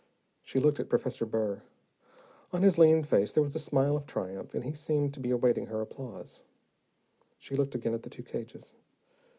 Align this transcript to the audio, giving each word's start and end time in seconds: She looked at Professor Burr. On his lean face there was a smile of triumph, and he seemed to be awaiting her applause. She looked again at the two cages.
She 0.41 0.59
looked 0.59 0.79
at 0.79 0.89
Professor 0.89 1.27
Burr. 1.27 1.61
On 2.51 2.63
his 2.63 2.79
lean 2.79 3.03
face 3.03 3.33
there 3.33 3.43
was 3.43 3.55
a 3.55 3.59
smile 3.59 3.95
of 3.95 4.07
triumph, 4.07 4.55
and 4.55 4.63
he 4.63 4.73
seemed 4.73 5.13
to 5.13 5.19
be 5.19 5.29
awaiting 5.29 5.67
her 5.67 5.79
applause. 5.79 6.41
She 7.37 7.55
looked 7.55 7.75
again 7.75 7.93
at 7.93 8.01
the 8.01 8.09
two 8.09 8.23
cages. 8.23 8.75